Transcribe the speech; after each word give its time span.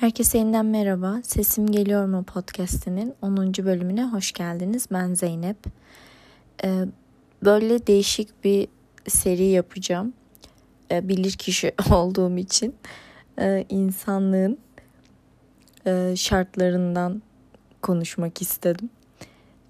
Herkese 0.00 0.38
yeniden 0.38 0.66
merhaba. 0.66 1.20
Sesim 1.22 1.66
Geliyor 1.66 2.06
mu 2.06 2.24
podcast'inin 2.24 3.14
10. 3.22 3.54
bölümüne 3.54 4.04
hoş 4.04 4.32
geldiniz. 4.32 4.88
Ben 4.92 5.14
Zeynep. 5.14 5.56
Ee, 6.64 6.84
böyle 7.44 7.86
değişik 7.86 8.44
bir 8.44 8.68
seri 9.08 9.44
yapacağım. 9.44 10.12
Ee, 10.90 11.08
bilir 11.08 11.32
kişi 11.32 11.74
olduğum 11.92 12.36
için 12.36 12.74
ee, 13.40 13.66
insanlığın 13.68 14.58
e, 15.86 16.16
şartlarından 16.16 17.22
konuşmak 17.82 18.42
istedim. 18.42 18.90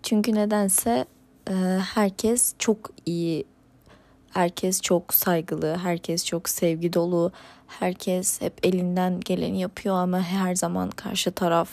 Çünkü 0.02 0.34
nedense 0.34 1.04
e, 1.50 1.52
herkes 1.94 2.54
çok 2.58 2.90
iyi 3.06 3.44
Herkes 4.36 4.80
çok 4.80 5.14
saygılı, 5.14 5.76
herkes 5.76 6.24
çok 6.24 6.48
sevgi 6.48 6.92
dolu, 6.92 7.32
herkes 7.66 8.40
hep 8.40 8.52
elinden 8.62 9.20
geleni 9.20 9.60
yapıyor 9.60 9.94
ama 9.94 10.20
her 10.20 10.54
zaman 10.54 10.90
karşı 10.90 11.30
taraf 11.32 11.70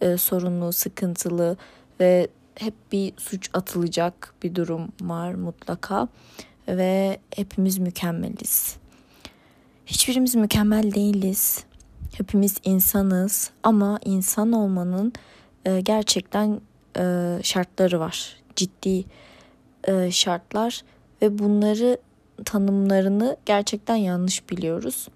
e, 0.00 0.16
sorunlu, 0.16 0.72
sıkıntılı 0.72 1.56
ve 2.00 2.28
hep 2.54 2.74
bir 2.92 3.12
suç 3.16 3.50
atılacak 3.52 4.34
bir 4.42 4.54
durum 4.54 4.92
var 5.00 5.34
mutlaka 5.34 6.08
ve 6.68 7.18
hepimiz 7.36 7.78
mükemmeliz. 7.78 8.76
Hiçbirimiz 9.86 10.34
mükemmel 10.34 10.94
değiliz. 10.94 11.64
Hepimiz 12.16 12.56
insanız 12.64 13.50
ama 13.62 13.98
insan 14.04 14.52
olmanın 14.52 15.12
e, 15.64 15.80
gerçekten 15.80 16.60
e, 16.98 17.38
şartları 17.42 18.00
var. 18.00 18.36
Ciddi 18.56 19.04
e, 19.84 20.10
şartlar 20.10 20.82
ve 21.22 21.38
bunları 21.38 21.98
tanımlarını 22.44 23.36
gerçekten 23.46 23.96
yanlış 23.96 24.50
biliyoruz. 24.50 25.08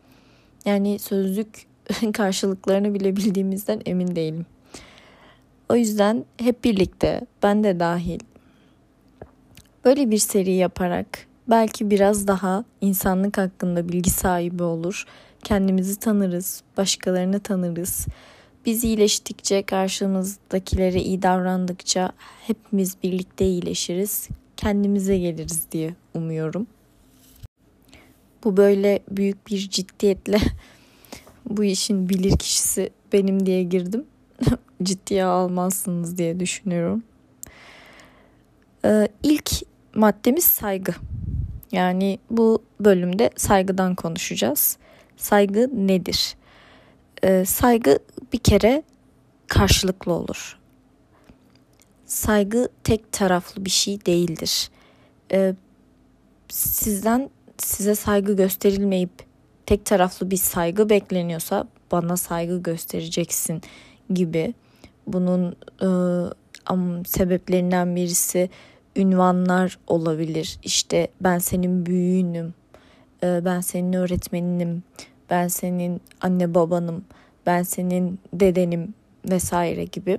Yani 0.69 0.99
sözlük 0.99 1.67
karşılıklarını 2.13 2.95
bile 2.95 3.17
bildiğimizden 3.17 3.81
emin 3.87 4.17
değilim. 4.17 4.47
O 5.69 5.77
yüzden 5.77 6.25
hep 6.37 6.65
birlikte 6.65 7.21
ben 7.43 7.65
de 7.65 7.81
dahil 7.81 8.21
böyle 9.85 10.11
bir 10.11 10.19
seri 10.19 10.53
yaparak 10.53 11.07
belki 11.49 11.91
biraz 11.91 12.27
daha 12.27 12.65
insanlık 12.81 13.39
hakkında 13.39 13.89
bilgi 13.89 14.11
sahibi 14.11 14.63
olur. 14.63 15.05
Kendimizi 15.45 15.99
tanırız, 15.99 16.63
başkalarını 16.77 17.41
tanırız. 17.41 18.07
Biz 18.67 18.85
iyileştikçe, 18.85 19.63
karşımızdakilere 19.63 21.03
iyi 21.03 21.23
davrandıkça 21.23 22.13
hepimiz 22.47 22.97
birlikte 23.03 23.47
iyileşiriz 23.47 24.29
kendimize 24.57 25.19
geliriz 25.19 25.63
diye 25.73 25.95
umuyorum. 26.15 26.67
Bu 28.45 28.57
böyle 28.57 29.01
büyük 29.11 29.47
bir 29.47 29.69
ciddiyetle 29.71 30.39
bu 31.47 31.65
işin 31.65 32.09
bilir 32.09 32.39
kişisi 32.39 32.91
benim 33.13 33.47
diye 33.47 33.63
girdim. 33.63 34.05
Ciddiye 34.83 35.25
almazsınız 35.25 36.19
diye 36.19 36.41
düşünüyorum. 36.41 37.03
Ee, 38.85 39.09
ilk 39.23 39.51
maddemiz 39.95 40.45
saygı. 40.45 40.95
Yani 41.73 42.19
bu 42.31 42.63
bölümde 42.81 43.31
saygıdan 43.37 43.95
konuşacağız. 43.95 44.79
Saygı 45.17 45.71
nedir? 45.75 46.37
Ee, 47.23 47.45
saygı 47.45 47.99
bir 48.33 48.39
kere 48.39 48.83
karşılıklı 49.47 50.13
olur 50.13 50.59
saygı 52.09 52.69
tek 52.85 53.13
taraflı 53.13 53.65
bir 53.65 53.71
şey 53.71 54.07
değildir. 54.07 54.71
Ee, 55.33 55.55
sizden 56.49 57.31
size 57.59 57.95
saygı 57.95 58.37
gösterilmeyip 58.37 59.11
tek 59.67 59.85
taraflı 59.85 60.31
bir 60.31 60.37
saygı 60.37 60.89
bekleniyorsa 60.89 61.69
bana 61.93 62.17
saygı 62.17 62.63
göstereceksin 62.63 63.63
gibi. 64.11 64.55
Bunun 65.07 65.57
e, 65.83 65.89
sebeplerinden 67.07 67.97
birisi 67.97 68.51
ünvanlar 68.97 69.79
olabilir. 69.87 70.59
İşte 70.63 71.09
ben 71.21 71.39
senin 71.39 71.87
büyüğünüm, 71.87 72.55
e, 73.23 73.45
ben 73.45 73.61
senin 73.61 73.93
öğretmeninim, 73.93 74.83
ben 75.31 75.49
senin 75.49 76.01
anne 76.21 76.55
babanım, 76.55 77.05
ben 77.47 77.63
senin 77.63 78.21
dedenim 78.33 78.95
vesaire 79.31 79.85
gibi. 79.85 80.19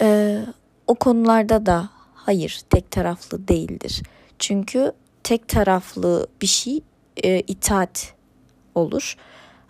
Ee, 0.00 0.40
o 0.86 0.94
konularda 0.94 1.66
da 1.66 1.90
hayır 2.14 2.60
tek 2.70 2.90
taraflı 2.90 3.48
değildir. 3.48 4.02
Çünkü 4.38 4.92
tek 5.24 5.48
taraflı 5.48 6.26
bir 6.42 6.46
şey 6.46 6.80
e, 7.24 7.40
itaat 7.40 8.14
olur 8.74 9.16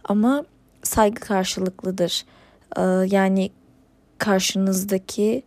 ama 0.05 0.45
saygı 0.83 1.21
karşılıklıdır. 1.21 2.25
Ee, 2.77 2.83
yani 3.17 3.51
karşınızdaki 4.19 5.43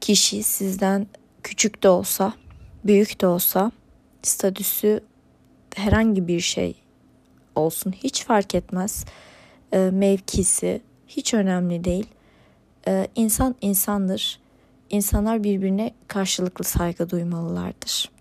kişi 0.00 0.42
sizden 0.42 1.06
küçük 1.42 1.82
de 1.82 1.88
olsa, 1.88 2.32
büyük 2.84 3.20
de 3.20 3.26
olsa, 3.26 3.72
statüsü 4.22 5.00
herhangi 5.74 6.28
bir 6.28 6.40
şey 6.40 6.74
olsun 7.54 7.92
hiç 7.92 8.24
fark 8.24 8.54
etmez. 8.54 9.04
E, 9.72 9.78
mevkisi 9.78 10.82
hiç 11.08 11.34
önemli 11.34 11.84
değil. 11.84 12.06
Ee, 12.88 13.08
insan 13.14 13.54
insandır. 13.60 14.40
İnsanlar 14.90 15.44
birbirine 15.44 15.94
karşılıklı 16.08 16.64
saygı 16.64 17.10
duymalılardır. 17.10 18.13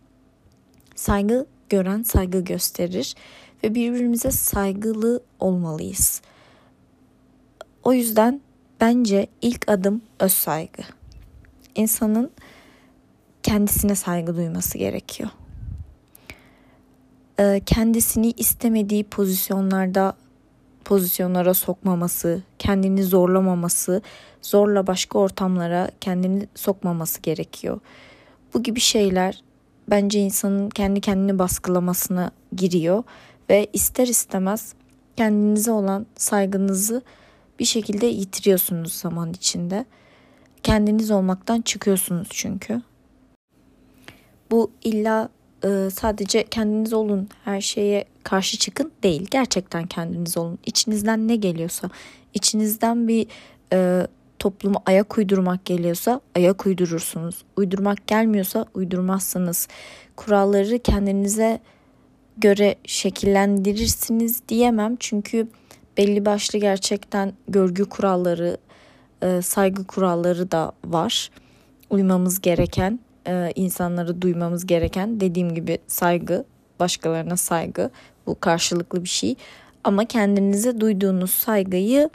Saygı 0.95 1.45
gören 1.69 2.03
saygı 2.03 2.39
gösterir 2.39 3.15
ve 3.63 3.75
birbirimize 3.75 4.31
saygılı 4.31 5.23
olmalıyız. 5.39 6.21
O 7.83 7.93
yüzden 7.93 8.41
bence 8.81 9.27
ilk 9.41 9.69
adım 9.69 10.01
öz 10.19 10.33
saygı. 10.33 10.83
İnsanın 11.75 12.31
kendisine 13.43 13.95
saygı 13.95 14.35
duyması 14.35 14.77
gerekiyor. 14.77 15.29
Ee, 17.39 17.61
kendisini 17.65 18.31
istemediği 18.31 19.03
pozisyonlarda 19.03 20.15
pozisyonlara 20.85 21.53
sokmaması, 21.53 22.41
kendini 22.59 23.03
zorlamaması, 23.03 24.01
zorla 24.41 24.87
başka 24.87 25.19
ortamlara 25.19 25.91
kendini 26.01 26.47
sokmaması 26.55 27.21
gerekiyor. 27.21 27.79
Bu 28.53 28.63
gibi 28.63 28.79
şeyler 28.79 29.43
bence 29.89 30.19
insanın 30.19 30.69
kendi 30.69 31.01
kendini 31.01 31.39
baskılamasına 31.39 32.31
giriyor 32.55 33.03
ve 33.49 33.67
ister 33.73 34.07
istemez 34.07 34.73
kendinize 35.17 35.71
olan 35.71 36.05
saygınızı 36.15 37.01
bir 37.59 37.65
şekilde 37.65 38.05
yitiriyorsunuz 38.05 38.93
zaman 38.93 39.33
içinde. 39.33 39.85
Kendiniz 40.63 41.11
olmaktan 41.11 41.61
çıkıyorsunuz 41.61 42.27
çünkü. 42.31 42.81
Bu 44.51 44.71
illa 44.83 45.29
e, 45.63 45.89
sadece 45.93 46.43
kendiniz 46.43 46.93
olun 46.93 47.29
her 47.45 47.61
şeye 47.61 48.05
karşı 48.23 48.57
çıkın 48.57 48.91
değil. 49.03 49.27
Gerçekten 49.31 49.87
kendiniz 49.87 50.37
olun. 50.37 50.59
İçinizden 50.65 51.27
ne 51.27 51.35
geliyorsa, 51.35 51.89
içinizden 52.33 53.07
bir 53.07 53.27
e, 53.73 54.07
toplumu 54.43 54.81
ayak 54.85 55.17
uydurmak 55.17 55.65
geliyorsa 55.65 56.21
ayak 56.35 56.65
uydurursunuz. 56.65 57.43
Uydurmak 57.57 58.07
gelmiyorsa 58.07 58.65
uydurmazsınız. 58.73 59.67
Kuralları 60.15 60.79
kendinize 60.79 61.59
göre 62.37 62.75
şekillendirirsiniz 62.85 64.41
diyemem. 64.49 64.95
Çünkü 64.99 65.47
belli 65.97 66.25
başlı 66.25 66.59
gerçekten 66.59 67.33
görgü 67.47 67.85
kuralları, 67.85 68.57
e, 69.21 69.41
saygı 69.41 69.87
kuralları 69.87 70.51
da 70.51 70.71
var. 70.85 71.29
Uymamız 71.89 72.41
gereken 72.41 72.99
e, 73.27 73.51
insanları 73.55 74.21
duymamız 74.21 74.65
gereken 74.65 75.19
dediğim 75.19 75.55
gibi 75.55 75.77
saygı, 75.87 76.45
başkalarına 76.79 77.37
saygı 77.37 77.89
bu 78.27 78.39
karşılıklı 78.39 79.03
bir 79.03 79.09
şey. 79.09 79.35
Ama 79.83 80.05
kendinize 80.05 80.81
duyduğunuz 80.81 81.31
saygıyı 81.31 82.09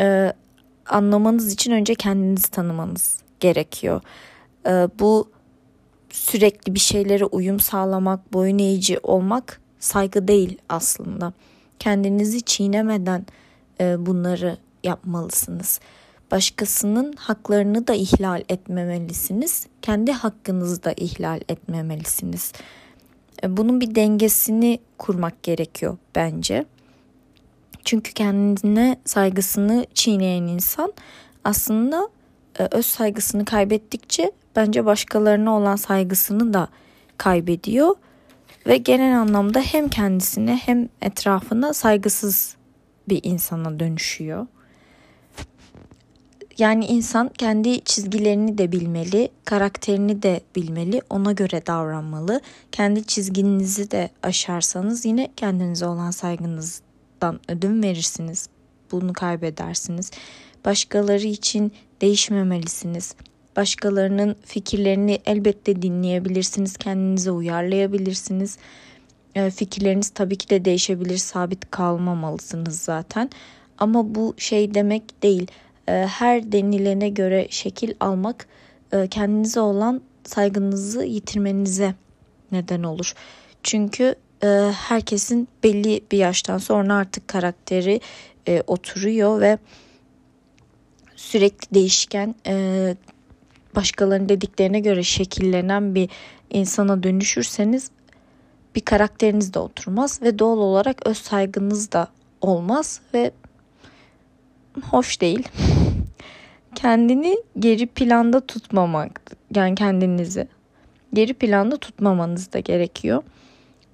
e, 0.00 0.32
anlamanız 0.86 1.52
için 1.52 1.72
önce 1.72 1.94
kendinizi 1.94 2.50
tanımanız 2.50 3.18
gerekiyor. 3.40 4.00
E, 4.66 4.70
bu 4.98 5.30
sürekli 6.10 6.74
bir 6.74 6.80
şeylere 6.80 7.24
uyum 7.24 7.60
sağlamak, 7.60 8.32
boyun 8.32 8.58
eğici 8.58 8.98
olmak 9.02 9.60
saygı 9.78 10.28
değil 10.28 10.58
aslında. 10.68 11.32
Kendinizi 11.78 12.42
çiğnemeden 12.42 13.26
e, 13.80 14.06
bunları 14.06 14.56
yapmalısınız. 14.84 15.80
Başkasının 16.30 17.12
haklarını 17.12 17.86
da 17.86 17.94
ihlal 17.94 18.42
etmemelisiniz. 18.48 19.66
Kendi 19.82 20.12
hakkınızı 20.12 20.84
da 20.84 20.92
ihlal 20.96 21.40
etmemelisiniz. 21.48 22.52
E, 23.42 23.56
bunun 23.56 23.80
bir 23.80 23.94
dengesini 23.94 24.78
kurmak 24.98 25.42
gerekiyor 25.42 25.96
bence. 26.14 26.64
Çünkü 27.84 28.12
kendine 28.12 28.96
saygısını 29.04 29.86
çiğneyen 29.94 30.42
insan 30.42 30.92
aslında 31.44 32.08
e, 32.58 32.68
öz 32.70 32.86
saygısını 32.86 33.44
kaybettikçe 33.44 34.32
bence 34.56 34.84
başkalarına 34.84 35.56
olan 35.56 35.76
saygısını 35.76 36.54
da 36.54 36.68
kaybediyor 37.18 37.94
ve 38.66 38.76
genel 38.76 39.20
anlamda 39.20 39.60
hem 39.60 39.88
kendisine 39.88 40.56
hem 40.56 40.88
etrafına 41.02 41.72
saygısız 41.72 42.56
bir 43.08 43.20
insana 43.22 43.80
dönüşüyor. 43.80 44.46
Yani 46.58 46.86
insan 46.86 47.28
kendi 47.28 47.84
çizgilerini 47.84 48.58
de 48.58 48.72
bilmeli, 48.72 49.28
karakterini 49.44 50.22
de 50.22 50.40
bilmeli, 50.56 51.02
ona 51.10 51.32
göre 51.32 51.66
davranmalı. 51.66 52.40
Kendi 52.72 53.06
çizginizi 53.06 53.90
de 53.90 54.10
aşarsanız 54.22 55.04
yine 55.04 55.28
kendinize 55.36 55.86
olan 55.86 56.10
saygınızdan 57.24 57.40
ödün 57.48 57.82
verirsiniz. 57.82 58.48
Bunu 58.92 59.12
kaybedersiniz. 59.12 60.10
Başkaları 60.64 61.26
için 61.26 61.72
değişmemelisiniz. 62.00 63.14
Başkalarının 63.56 64.36
fikirlerini 64.44 65.18
elbette 65.26 65.82
dinleyebilirsiniz, 65.82 66.76
kendinize 66.76 67.30
uyarlayabilirsiniz. 67.30 68.58
E, 69.34 69.50
fikirleriniz 69.50 70.10
tabii 70.10 70.36
ki 70.36 70.50
de 70.50 70.64
değişebilir, 70.64 71.18
sabit 71.18 71.70
kalmamalısınız 71.70 72.80
zaten. 72.80 73.30
Ama 73.78 74.14
bu 74.14 74.34
şey 74.38 74.74
demek 74.74 75.22
değil. 75.22 75.46
E, 75.88 75.92
her 75.92 76.52
denilene 76.52 77.08
göre 77.08 77.46
şekil 77.50 77.94
almak 78.00 78.46
e, 78.92 79.08
kendinize 79.08 79.60
olan 79.60 80.00
saygınızı 80.24 81.04
yitirmenize 81.04 81.94
neden 82.52 82.82
olur. 82.82 83.14
Çünkü 83.62 84.14
herkesin 84.88 85.48
belli 85.62 86.00
bir 86.12 86.18
yaştan 86.18 86.58
sonra 86.58 86.94
artık 86.94 87.28
karakteri 87.28 88.00
oturuyor 88.66 89.40
ve 89.40 89.58
sürekli 91.16 91.74
değişken 91.74 92.34
başkalarının 93.76 94.28
dediklerine 94.28 94.80
göre 94.80 95.02
şekillenen 95.02 95.94
bir 95.94 96.10
insana 96.50 97.02
dönüşürseniz 97.02 97.90
bir 98.74 98.80
karakteriniz 98.80 99.54
de 99.54 99.58
oturmaz 99.58 100.22
ve 100.22 100.38
doğal 100.38 100.58
olarak 100.58 101.06
öz 101.06 101.18
saygınız 101.18 101.92
da 101.92 102.08
olmaz 102.40 103.00
ve 103.14 103.30
hoş 104.82 105.20
değil. 105.20 105.48
Kendini 106.74 107.36
geri 107.58 107.86
planda 107.86 108.40
tutmamak 108.40 109.20
yani 109.54 109.74
kendinizi 109.74 110.48
geri 111.12 111.34
planda 111.34 111.76
tutmamanız 111.76 112.52
da 112.52 112.58
gerekiyor. 112.58 113.22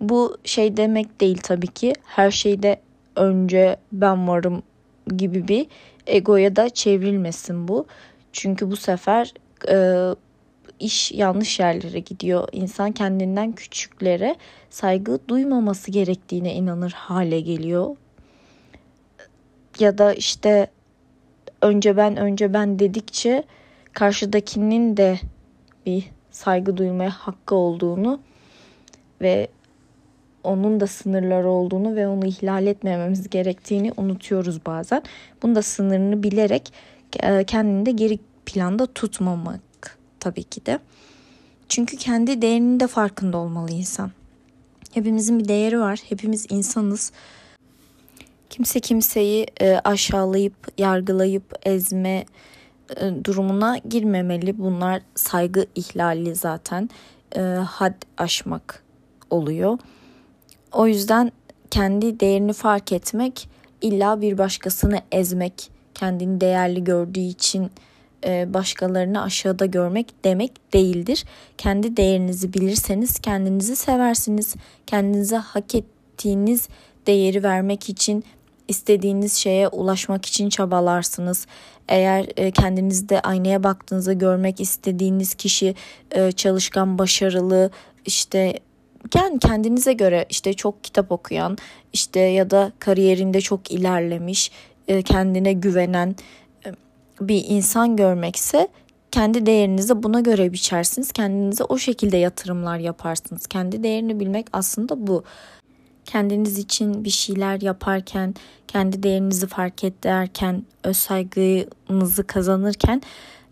Bu 0.00 0.36
şey 0.44 0.76
demek 0.76 1.20
değil 1.20 1.38
tabii 1.42 1.66
ki 1.66 1.92
her 2.04 2.30
şeyde 2.30 2.80
önce 3.16 3.76
ben 3.92 4.28
varım 4.28 4.62
gibi 5.16 5.48
bir 5.48 5.66
egoya 6.06 6.56
da 6.56 6.68
çevrilmesin 6.68 7.68
bu. 7.68 7.86
Çünkü 8.32 8.70
bu 8.70 8.76
sefer 8.76 9.34
e, 9.68 9.76
iş 10.80 11.12
yanlış 11.12 11.60
yerlere 11.60 11.98
gidiyor. 11.98 12.48
İnsan 12.52 12.92
kendinden 12.92 13.52
küçüklere 13.52 14.36
saygı 14.70 15.18
duymaması 15.28 15.90
gerektiğine 15.90 16.54
inanır 16.54 16.92
hale 16.92 17.40
geliyor. 17.40 17.96
Ya 19.78 19.98
da 19.98 20.14
işte 20.14 20.70
önce 21.62 21.96
ben 21.96 22.16
önce 22.16 22.54
ben 22.54 22.78
dedikçe 22.78 23.44
karşıdakinin 23.92 24.96
de 24.96 25.18
bir 25.86 26.10
saygı 26.30 26.76
duymaya 26.76 27.10
hakkı 27.10 27.54
olduğunu 27.54 28.20
ve 29.20 29.48
onun 30.44 30.80
da 30.80 30.86
sınırları 30.86 31.48
olduğunu 31.48 31.96
ve 31.96 32.08
onu 32.08 32.26
ihlal 32.26 32.66
etmememiz 32.66 33.30
gerektiğini 33.30 33.92
unutuyoruz 33.96 34.66
bazen. 34.66 35.02
Bunu 35.42 35.54
da 35.54 35.62
sınırını 35.62 36.22
bilerek 36.22 36.72
e, 37.22 37.44
kendini 37.44 37.86
de 37.86 37.90
geri 37.90 38.18
planda 38.46 38.86
tutmamak 38.86 39.98
tabii 40.20 40.44
ki 40.44 40.66
de. 40.66 40.78
Çünkü 41.68 41.96
kendi 41.96 42.42
değerinin 42.42 42.80
de 42.80 42.86
farkında 42.86 43.38
olmalı 43.38 43.70
insan. 43.72 44.10
Hepimizin 44.92 45.38
bir 45.38 45.48
değeri 45.48 45.80
var. 45.80 46.00
Hepimiz 46.08 46.46
insanız. 46.50 47.12
Kimse 48.50 48.80
kimseyi 48.80 49.46
e, 49.60 49.80
aşağılayıp, 49.84 50.54
yargılayıp, 50.78 51.54
ezme 51.62 52.24
e, 52.96 53.24
durumuna 53.24 53.78
girmemeli. 53.78 54.58
Bunlar 54.58 55.02
saygı 55.14 55.66
ihlali 55.74 56.34
zaten. 56.34 56.90
Had 57.66 57.94
aşmak 58.18 58.82
oluyor. 59.30 59.78
O 60.72 60.86
yüzden 60.86 61.32
kendi 61.70 62.20
değerini 62.20 62.52
fark 62.52 62.92
etmek 62.92 63.48
illa 63.80 64.20
bir 64.20 64.38
başkasını 64.38 65.00
ezmek, 65.12 65.70
kendini 65.94 66.40
değerli 66.40 66.84
gördüğü 66.84 67.20
için 67.20 67.70
e, 68.24 68.54
başkalarını 68.54 69.22
aşağıda 69.22 69.66
görmek 69.66 70.24
demek 70.24 70.72
değildir. 70.72 71.24
Kendi 71.58 71.96
değerinizi 71.96 72.54
bilirseniz 72.54 73.18
kendinizi 73.18 73.76
seversiniz. 73.76 74.54
Kendinize 74.86 75.36
hak 75.36 75.74
ettiğiniz 75.74 76.68
değeri 77.06 77.42
vermek 77.42 77.88
için 77.88 78.24
istediğiniz 78.68 79.32
şeye 79.32 79.68
ulaşmak 79.68 80.26
için 80.26 80.48
çabalarsınız. 80.48 81.46
Eğer 81.88 82.26
e, 82.36 82.50
kendinizde 82.50 83.20
aynaya 83.20 83.62
baktığınızda 83.62 84.12
görmek 84.12 84.60
istediğiniz 84.60 85.34
kişi 85.34 85.74
e, 86.10 86.32
çalışkan, 86.32 86.98
başarılı, 86.98 87.70
işte 88.06 88.60
yani 89.14 89.38
kendinize 89.38 89.92
göre 89.92 90.26
işte 90.30 90.52
çok 90.52 90.84
kitap 90.84 91.12
okuyan, 91.12 91.58
işte 91.92 92.20
ya 92.20 92.50
da 92.50 92.72
kariyerinde 92.78 93.40
çok 93.40 93.70
ilerlemiş, 93.70 94.50
kendine 95.04 95.52
güvenen, 95.52 96.16
bir 97.20 97.44
insan 97.48 97.96
görmekse 97.96 98.68
kendi 99.10 99.46
değerinizi 99.46 100.02
buna 100.02 100.20
göre 100.20 100.52
biçersiniz. 100.52 101.12
Kendinize 101.12 101.64
o 101.64 101.78
şekilde 101.78 102.16
yatırımlar 102.16 102.78
yaparsınız. 102.78 103.46
Kendi 103.46 103.82
değerini 103.82 104.20
bilmek 104.20 104.46
aslında 104.52 105.06
bu. 105.06 105.24
Kendiniz 106.04 106.58
için 106.58 107.04
bir 107.04 107.10
şeyler 107.10 107.60
yaparken, 107.60 108.34
kendi 108.68 109.02
değerinizi 109.02 109.46
fark 109.46 109.84
ederken, 109.84 110.64
öz 110.84 110.96
saygınızı 110.96 112.26
kazanırken 112.26 113.02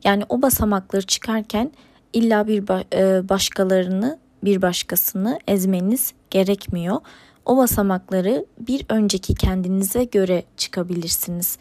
yani 0.05 0.25
o 0.29 0.43
basamakları 0.43 1.07
çıkarken 1.07 1.71
illa 2.13 2.47
bir 2.47 2.63
e, 2.95 3.29
başkalarını, 3.29 4.19
bir 4.45 4.63
başkasını 4.63 5.39
ezmeniz 5.49 6.13
gerekmiyor. 6.31 6.97
O 7.45 7.57
basamakları 7.57 8.47
bir 8.61 8.87
önceki 8.89 9.35
kendinize 9.35 10.05
göre 10.05 10.43
çıkabilirsiniz. 10.57 11.59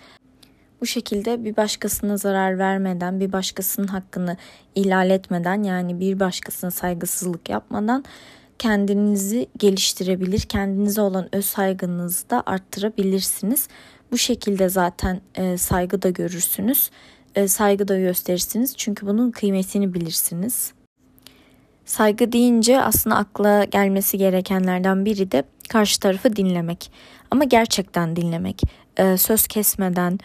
Bu 0.82 0.86
şekilde 0.86 1.44
bir 1.44 1.58
başkasına 1.58 2.18
zarar 2.18 2.60
vermeden, 2.60 3.20
bir 3.20 3.32
başkasının 3.32 3.88
hakkını 3.88 4.38
ihlal 4.76 5.10
etmeden 5.10 5.64
yani 5.64 6.00
bir 6.00 6.20
başkasına 6.20 6.72
saygısızlık 6.72 7.50
yapmadan 7.50 8.04
kendinizi 8.60 9.48
geliştirebilir, 9.58 10.40
kendinize 10.40 11.02
olan 11.02 11.36
öz 11.36 11.46
saygınızı 11.46 12.30
da 12.30 12.44
arttırabilirsiniz. 12.46 13.68
Bu 14.12 14.18
şekilde 14.18 14.70
zaten 14.70 15.22
e, 15.36 15.58
saygı 15.58 16.02
da 16.02 16.10
görürsünüz, 16.10 16.90
e, 17.36 17.48
saygı 17.48 17.88
da 17.88 18.00
gösterirsiniz 18.00 18.78
çünkü 18.78 19.08
bunun 19.08 19.32
kıymetini 19.32 19.94
bilirsiniz. 19.94 20.74
Saygı 21.88 22.32
deyince 22.32 22.82
aslında 22.82 23.16
akla 23.16 23.64
gelmesi 23.64 24.18
gerekenlerden 24.18 25.06
biri 25.06 25.32
de 25.32 25.44
karşı 25.70 26.00
tarafı 26.00 26.36
dinlemek. 26.36 26.92
Ama 27.32 27.44
gerçekten 27.44 28.16
dinlemek, 28.16 28.62
e, 28.98 29.18
söz 29.18 29.48
kesmeden, 29.48 30.20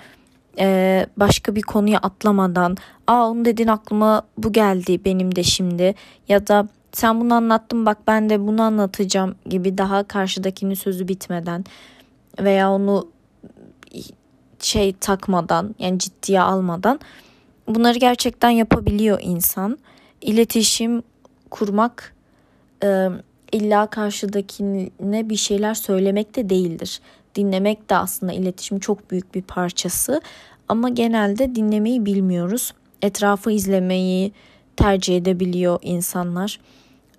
e, 0.59 1.07
başka 1.16 1.57
bir 1.57 1.62
konuya 1.62 1.99
atlamadan 1.99 2.76
aa 3.07 3.31
onu 3.31 3.45
dedin 3.45 3.66
aklıma 3.66 4.23
bu 4.38 4.52
geldi 4.52 5.04
benim 5.04 5.37
de 5.37 5.42
şimdi 5.42 5.95
ya 6.28 6.47
da 6.47 6.69
sen 6.92 7.21
bunu 7.21 7.35
anlattın 7.35 7.87
bak 7.87 7.99
ben 8.07 8.31
de 8.31 8.40
bunu 8.40 8.62
anlatacağım 8.62 9.35
gibi 9.47 9.78
daha 9.78 10.04
karşıdakinin 10.04 10.75
sözü 10.75 11.09
bitmeden 11.09 11.64
veya 12.40 12.73
onu 12.73 13.09
şey 14.59 14.92
takmadan 14.92 15.75
yani 15.78 15.99
ciddiye 15.99 16.40
almadan 16.40 17.00
bunları 17.69 17.99
gerçekten 17.99 18.50
yapabiliyor 18.50 19.19
insan. 19.23 19.78
İletişim 20.21 21.02
kurmak 21.53 22.15
e, 22.85 23.09
illa 23.53 23.87
karşıdakine 23.87 25.31
bir 25.31 25.37
şeyler 25.37 25.75
söylemek 25.75 26.37
de 26.37 26.51
değildir. 26.51 27.01
Dinlemek 27.35 27.91
de 27.91 27.97
aslında 27.97 28.33
iletişim 28.33 28.79
çok 28.79 29.11
büyük 29.11 29.35
bir 29.35 29.43
parçası 29.43 30.21
ama 30.69 30.89
genelde 30.89 31.55
dinlemeyi 31.55 32.07
bilmiyoruz. 32.07 32.75
Etrafı 33.03 33.51
izlemeyi 33.51 34.33
tercih 34.77 35.17
edebiliyor 35.17 35.79
insanlar. 35.83 36.61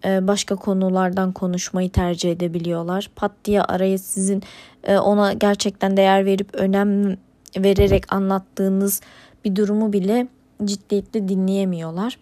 Ee, 0.06 0.28
başka 0.28 0.56
konulardan 0.56 1.32
konuşmayı 1.32 1.90
tercih 1.90 2.32
edebiliyorlar. 2.32 3.10
Pat 3.16 3.32
diye 3.46 3.62
araya 3.62 3.98
sizin 3.98 4.44
e, 4.84 4.98
ona 4.98 5.34
gerçekten 5.34 5.98
değer 5.98 6.26
verip 6.26 6.56
önem 6.56 7.18
vererek 7.58 8.14
anlattığınız 8.14 9.02
bir 9.46 9.56
durumu 9.56 9.94
bile 9.94 10.28
ciddiyetle 10.66 11.28
dinleyemiyorlar. 11.28 12.18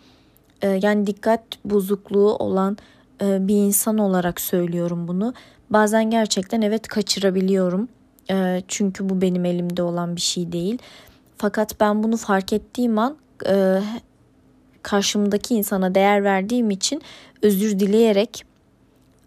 Ee, 0.62 0.80
yani 0.84 1.08
dikkat 1.08 1.42
bozukluğu 1.66 2.36
olan 2.36 2.78
e, 3.22 3.48
bir 3.48 3.56
insan 3.56 3.98
olarak 3.98 4.42
söylüyorum 4.42 5.08
bunu. 5.08 5.34
Bazen 5.70 6.10
gerçekten 6.10 6.62
evet 6.62 6.88
kaçırabiliyorum. 6.88 7.88
E, 8.30 8.64
çünkü 8.68 9.10
bu 9.10 9.22
benim 9.22 9.46
elimde 9.46 9.84
olan 9.84 10.16
bir 10.16 10.22
şey 10.22 10.52
değil. 10.52 10.78
Fakat 11.38 11.80
ben 11.80 12.04
bunu 12.04 12.18
fark 12.18 12.54
ettiğim 12.54 13.00
an 13.00 13.18
e, 13.48 13.82
karşımdaki 14.84 15.56
insana 15.56 15.96
değer 15.96 16.24
verdiğim 16.24 16.70
için 16.70 17.02
özür 17.42 17.80
dileyerek 17.80 18.46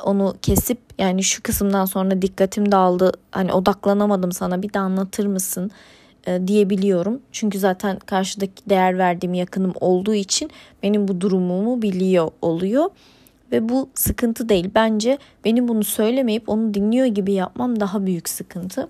onu 0.05 0.35
kesip 0.43 0.79
yani 0.99 1.23
şu 1.23 1.43
kısımdan 1.43 1.85
sonra 1.85 2.23
dikkatim 2.23 2.73
dağıldı 2.73 3.13
hani 3.31 3.53
odaklanamadım 3.53 4.33
sana 4.33 4.63
bir 4.63 4.73
de 4.73 4.79
anlatır 4.79 5.27
mısın 5.27 5.71
e, 6.27 6.49
diyebiliyorum. 6.49 7.21
Çünkü 7.33 7.59
zaten 7.59 7.99
karşıdaki 7.99 8.71
değer 8.71 8.99
verdiğim 8.99 9.35
yakınım 9.35 9.73
olduğu 9.81 10.15
için 10.15 10.51
benim 10.83 11.09
bu 11.09 11.21
durumumu 11.21 11.83
biliyor 11.83 12.31
oluyor. 12.43 12.91
Ve 13.53 13.69
bu 13.69 13.89
sıkıntı 13.95 14.49
değil. 14.49 14.71
Bence 14.75 15.19
benim 15.45 15.69
bunu 15.69 15.85
söylemeyip 15.85 16.49
onu 16.49 16.75
dinliyor 16.75 17.07
gibi 17.07 17.33
yapmam 17.33 17.81
daha 17.81 18.07
büyük 18.07 18.29
sıkıntı. 18.29 18.89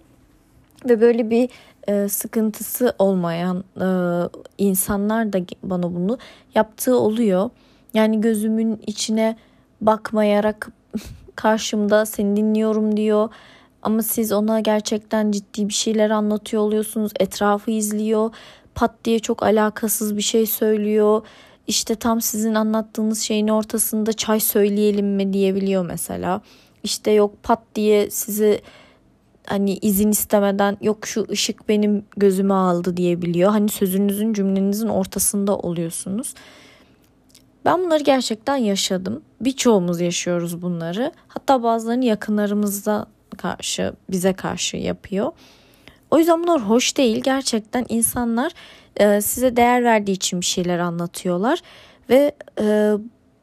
Ve 0.88 1.00
böyle 1.00 1.30
bir 1.30 1.48
e, 1.88 2.08
sıkıntısı 2.08 2.94
olmayan 2.98 3.64
e, 3.80 3.86
insanlar 4.58 5.32
da 5.32 5.38
bana 5.62 5.94
bunu 5.94 6.18
yaptığı 6.54 6.98
oluyor. 6.98 7.50
Yani 7.94 8.20
gözümün 8.20 8.80
içine 8.86 9.36
bakmayarak 9.80 10.68
karşımda 11.36 12.06
seni 12.06 12.36
dinliyorum 12.36 12.96
diyor. 12.96 13.28
Ama 13.84 14.02
siz 14.02 14.32
ona 14.32 14.60
gerçekten 14.60 15.30
ciddi 15.30 15.68
bir 15.68 15.74
şeyler 15.74 16.10
anlatıyor 16.10 16.62
oluyorsunuz. 16.62 17.12
Etrafı 17.20 17.70
izliyor. 17.70 18.30
Pat 18.74 18.94
diye 19.04 19.18
çok 19.18 19.42
alakasız 19.42 20.16
bir 20.16 20.22
şey 20.22 20.46
söylüyor. 20.46 21.22
İşte 21.66 21.94
tam 21.94 22.20
sizin 22.20 22.54
anlattığınız 22.54 23.20
şeyin 23.20 23.48
ortasında 23.48 24.12
çay 24.12 24.40
söyleyelim 24.40 25.06
mi 25.06 25.32
diyebiliyor 25.32 25.86
mesela. 25.86 26.40
İşte 26.82 27.10
yok 27.10 27.42
pat 27.42 27.60
diye 27.74 28.10
sizi 28.10 28.60
hani 29.46 29.76
izin 29.76 30.10
istemeden 30.10 30.76
yok 30.80 31.06
şu 31.06 31.26
ışık 31.30 31.68
benim 31.68 32.04
gözümü 32.16 32.52
aldı 32.52 32.96
diyebiliyor. 32.96 33.50
Hani 33.50 33.68
sözünüzün 33.68 34.32
cümlenizin 34.32 34.88
ortasında 34.88 35.56
oluyorsunuz. 35.56 36.34
Ben 37.64 37.84
bunları 37.84 38.02
gerçekten 38.02 38.56
yaşadım. 38.56 39.22
Birçoğumuz 39.40 40.00
yaşıyoruz 40.00 40.62
bunları. 40.62 41.12
Hatta 41.28 41.62
bazılarını 41.62 42.04
yakınlarımızda 42.04 43.06
karşı, 43.34 43.92
bize 44.10 44.32
karşı 44.32 44.76
yapıyor. 44.76 45.32
O 46.10 46.18
yüzden 46.18 46.42
bunlar 46.42 46.60
hoş 46.60 46.96
değil. 46.96 47.22
Gerçekten 47.22 47.86
insanlar 47.88 48.52
e, 48.96 49.20
size 49.20 49.56
değer 49.56 49.84
verdiği 49.84 50.12
için 50.12 50.40
bir 50.40 50.46
şeyler 50.46 50.78
anlatıyorlar 50.78 51.60
ve 52.10 52.32
e, 52.60 52.92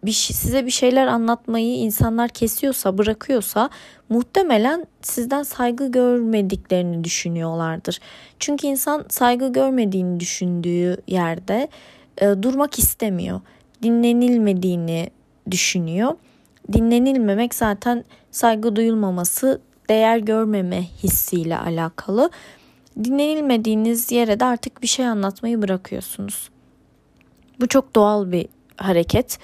bir 0.03 0.11
size 0.11 0.65
bir 0.65 0.71
şeyler 0.71 1.07
anlatmayı 1.07 1.75
insanlar 1.75 2.29
kesiyorsa, 2.29 2.97
bırakıyorsa 2.97 3.69
muhtemelen 4.09 4.87
sizden 5.01 5.43
saygı 5.43 5.91
görmediklerini 5.91 7.03
düşünüyorlardır. 7.03 7.99
Çünkü 8.39 8.67
insan 8.67 9.05
saygı 9.09 9.53
görmediğini 9.53 10.19
düşündüğü 10.19 10.97
yerde 11.07 11.67
e, 12.17 12.27
durmak 12.43 12.79
istemiyor. 12.79 13.41
Dinlenilmediğini 13.83 15.09
düşünüyor. 15.51 16.13
Dinlenilmemek 16.73 17.55
zaten 17.55 18.03
saygı 18.31 18.75
duyulmaması, 18.75 19.61
değer 19.91 20.17
görmeme 20.17 20.83
hissiyle 21.03 21.57
alakalı. 21.57 22.29
Dinlenilmediğiniz 23.03 24.11
yere 24.11 24.39
de 24.39 24.45
artık 24.45 24.81
bir 24.81 24.87
şey 24.87 25.07
anlatmayı 25.07 25.61
bırakıyorsunuz. 25.61 26.49
Bu 27.59 27.67
çok 27.67 27.95
doğal 27.95 28.31
bir 28.31 28.47
hareket. 28.77 29.39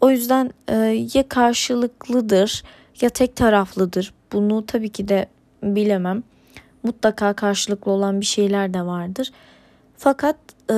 O 0.00 0.10
yüzden 0.10 0.50
e, 0.68 0.74
ya 1.14 1.28
karşılıklıdır 1.28 2.62
ya 3.00 3.08
tek 3.08 3.36
taraflıdır. 3.36 4.14
Bunu 4.32 4.66
tabii 4.66 4.88
ki 4.88 5.08
de 5.08 5.26
bilemem. 5.62 6.22
Mutlaka 6.82 7.32
karşılıklı 7.32 7.92
olan 7.92 8.20
bir 8.20 8.26
şeyler 8.26 8.74
de 8.74 8.82
vardır. 8.86 9.30
Fakat 9.96 10.36
e, 10.70 10.76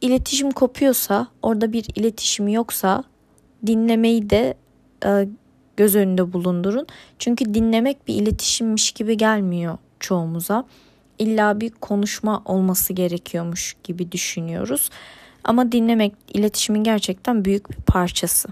iletişim 0.00 0.50
kopuyorsa, 0.50 1.26
orada 1.42 1.72
bir 1.72 1.86
iletişim 1.96 2.48
yoksa 2.48 3.04
dinlemeyi 3.66 4.30
de 4.30 4.54
e, 5.04 5.28
göz 5.82 5.96
önünde 5.96 6.32
bulundurun. 6.32 6.86
Çünkü 7.18 7.54
dinlemek 7.54 8.08
bir 8.08 8.14
iletişimmiş 8.14 8.92
gibi 8.92 9.16
gelmiyor 9.16 9.78
çoğumuza. 10.00 10.64
İlla 11.18 11.60
bir 11.60 11.70
konuşma 11.70 12.42
olması 12.44 12.92
gerekiyormuş 12.92 13.76
gibi 13.84 14.12
düşünüyoruz. 14.12 14.90
Ama 15.44 15.72
dinlemek 15.72 16.14
iletişimin 16.34 16.84
gerçekten 16.84 17.44
büyük 17.44 17.70
bir 17.70 17.76
parçası. 17.76 18.48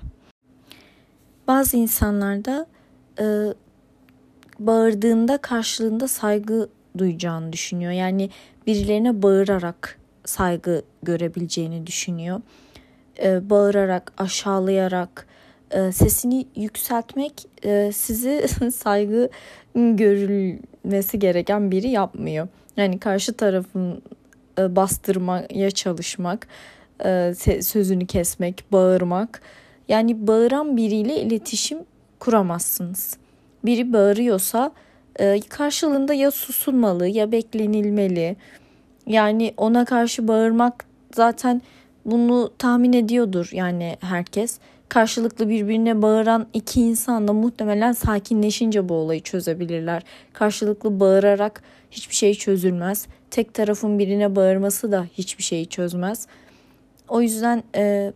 Bazı 1.49 1.77
insanlarda 1.77 2.67
e, 3.21 3.25
bağırdığında 4.59 5.39
karşılığında 5.39 6.09
saygı 6.09 6.69
duyacağını 6.99 7.53
düşünüyor. 7.53 7.93
Yani 7.93 8.31
birilerine 8.67 9.23
bağırarak 9.23 9.99
saygı 10.25 10.83
görebileceğini 11.03 11.87
düşünüyor. 11.87 12.41
E, 13.23 13.51
bağırarak, 13.51 14.13
aşağılayarak, 14.19 15.27
e, 15.71 15.93
sesini 15.93 16.47
yükseltmek 16.57 17.33
e, 17.65 17.91
sizi 17.93 18.49
saygı 18.73 19.29
görülmesi 19.75 21.19
gereken 21.19 21.71
biri 21.71 21.89
yapmıyor. 21.89 22.49
Yani 22.77 22.99
karşı 22.99 23.33
tarafın 23.33 24.03
e, 24.59 24.77
bastırmaya 24.77 25.71
çalışmak, 25.71 26.47
sözünü 27.61 28.07
kesmek, 28.07 28.65
bağırmak. 28.73 29.43
Yani 29.89 30.27
bağıran 30.27 30.77
biriyle 30.77 31.21
iletişim 31.21 31.79
kuramazsınız. 32.19 33.17
Biri 33.65 33.93
bağırıyorsa 33.93 34.73
e, 35.17 35.41
karşılığında 35.49 36.15
ya 36.15 36.31
susulmalı 36.31 37.07
ya 37.07 37.33
beklenilmeli. 37.33 38.37
Yani 39.07 39.55
ona 39.57 39.85
karşı 39.85 40.29
bağırmak 40.29 40.85
zaten 41.15 41.63
bunu 42.05 42.51
tahmin 42.59 42.93
ediyordur 42.93 43.51
yani 43.53 43.97
herkes. 44.01 44.59
Karşılıklı 44.91 45.49
birbirine 45.49 46.03
bağıran 46.03 46.47
iki 46.53 46.81
insan 46.81 47.29
da 47.29 47.33
muhtemelen 47.33 47.93
sakinleşince 47.93 48.89
bu 48.89 48.95
olayı 48.95 49.21
çözebilirler. 49.21 50.03
Karşılıklı 50.33 51.01
bağırarak 51.01 51.63
hiçbir 51.91 52.15
şey 52.15 52.35
çözülmez. 52.35 53.07
Tek 53.31 53.55
tarafın 53.55 53.99
birine 53.99 54.37
bağırması 54.37 54.93
da 54.93 55.07
hiçbir 55.19 55.43
şeyi 55.43 55.67
çözmez. 55.67 56.27
O 57.09 57.21
yüzden 57.23 57.63
e, 57.77 58.13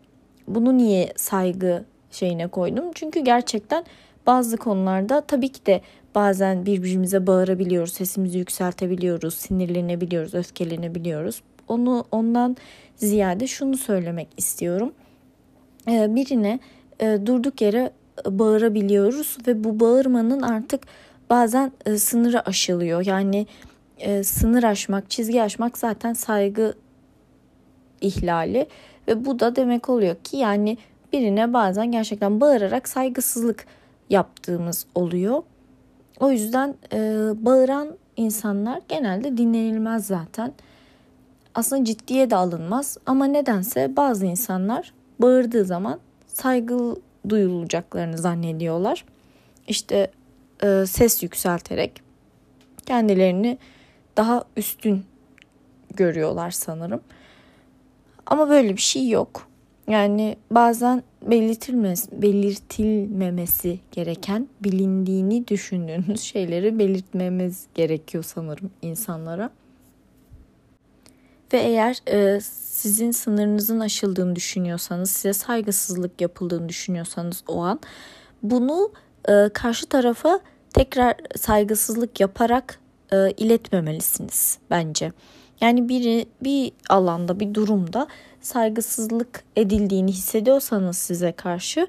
bunu 0.48 0.76
niye 0.76 1.12
saygı 1.16 1.84
şeyine 2.10 2.48
koydum? 2.48 2.84
Çünkü 2.94 3.20
gerçekten 3.20 3.84
bazı 4.26 4.56
konularda 4.56 5.20
tabii 5.20 5.48
ki 5.48 5.66
de 5.66 5.80
bazen 6.14 6.66
birbirimize 6.66 7.26
bağırabiliyoruz, 7.26 7.92
sesimizi 7.92 8.38
yükseltebiliyoruz, 8.38 9.34
sinirlenebiliyoruz, 9.34 10.34
öfkelenebiliyoruz. 10.34 11.42
Onu 11.68 12.04
ondan 12.12 12.56
ziyade 12.96 13.46
şunu 13.46 13.76
söylemek 13.76 14.28
istiyorum. 14.36 14.92
E, 15.88 16.14
birine 16.14 16.58
e, 17.00 17.18
durduk 17.26 17.60
yere 17.60 17.92
bağırabiliyoruz 18.26 19.36
ve 19.46 19.64
bu 19.64 19.80
bağırmanın 19.80 20.42
artık 20.42 20.80
bazen 21.30 21.72
e, 21.86 21.98
sınırı 21.98 22.46
aşılıyor. 22.46 23.06
Yani 23.06 23.46
e, 23.98 24.24
sınır 24.24 24.62
aşmak, 24.62 25.10
çizgi 25.10 25.42
aşmak 25.42 25.78
zaten 25.78 26.12
saygı 26.12 26.74
ihlali 28.00 28.66
ve 29.08 29.24
bu 29.24 29.40
da 29.40 29.56
demek 29.56 29.88
oluyor 29.88 30.16
ki 30.24 30.36
yani 30.36 30.78
birine 31.12 31.52
bazen 31.52 31.92
gerçekten 31.92 32.40
bağırarak 32.40 32.88
saygısızlık 32.88 33.66
yaptığımız 34.10 34.86
oluyor. 34.94 35.42
O 36.20 36.30
yüzden 36.30 36.74
e, 36.92 36.98
bağıran 37.44 37.88
insanlar 38.16 38.80
genelde 38.88 39.36
dinlenilmez 39.36 40.06
zaten. 40.06 40.52
Aslında 41.54 41.84
ciddiye 41.84 42.30
de 42.30 42.36
alınmaz 42.36 42.98
ama 43.06 43.24
nedense 43.24 43.96
bazı 43.96 44.26
insanlar 44.26 44.92
bağırdığı 45.24 45.64
zaman 45.64 46.00
saygı 46.26 46.96
duyulacaklarını 47.28 48.18
zannediyorlar. 48.18 49.04
İşte 49.68 50.10
e, 50.62 50.86
ses 50.86 51.22
yükselterek 51.22 52.02
kendilerini 52.86 53.58
daha 54.16 54.44
üstün 54.56 55.04
görüyorlar 55.94 56.50
sanırım. 56.50 57.00
Ama 58.26 58.48
böyle 58.48 58.76
bir 58.76 58.80
şey 58.80 59.08
yok. 59.08 59.48
Yani 59.88 60.36
bazen 60.50 61.02
belirtilmez, 61.22 62.12
belirtilmemesi 62.12 63.78
gereken, 63.92 64.48
bilindiğini 64.60 65.48
düşündüğünüz 65.48 66.20
şeyleri 66.20 66.78
belirtmemiz 66.78 67.66
gerekiyor 67.74 68.24
sanırım 68.24 68.70
insanlara. 68.82 69.50
Ve 71.54 71.58
eğer 71.58 71.96
e, 72.08 72.40
sizin 72.40 73.10
sınırınızın 73.10 73.80
aşıldığını 73.80 74.36
düşünüyorsanız, 74.36 75.10
size 75.10 75.32
saygısızlık 75.32 76.20
yapıldığını 76.20 76.68
düşünüyorsanız 76.68 77.44
o 77.48 77.60
an 77.62 77.80
bunu 78.42 78.92
e, 79.28 79.48
karşı 79.48 79.86
tarafa 79.86 80.40
tekrar 80.72 81.16
saygısızlık 81.36 82.20
yaparak 82.20 82.80
e, 83.12 83.30
iletmemelisiniz 83.30 84.58
bence. 84.70 85.12
Yani 85.60 85.88
biri 85.88 86.26
bir 86.42 86.72
alanda 86.88 87.40
bir 87.40 87.54
durumda 87.54 88.06
saygısızlık 88.40 89.44
edildiğini 89.56 90.12
hissediyorsanız 90.12 90.98
size 90.98 91.32
karşı 91.32 91.86